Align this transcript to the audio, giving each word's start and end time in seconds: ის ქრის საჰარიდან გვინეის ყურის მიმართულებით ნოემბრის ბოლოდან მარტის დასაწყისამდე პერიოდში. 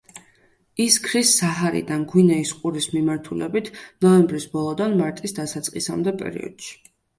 ის 0.85 0.95
ქრის 1.07 1.33
საჰარიდან 1.41 2.05
გვინეის 2.13 2.55
ყურის 2.63 2.89
მიმართულებით 2.95 3.71
ნოემბრის 4.07 4.49
ბოლოდან 4.57 4.99
მარტის 5.05 5.39
დასაწყისამდე 5.43 6.19
პერიოდში. 6.27 6.77